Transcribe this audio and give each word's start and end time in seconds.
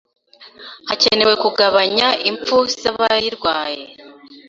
hakenewe 0.87 1.33
kugabanya 1.43 2.07
impfu 2.29 2.57
zabayirwaye 2.81 3.83